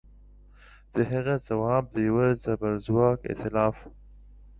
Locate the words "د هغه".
0.95-1.35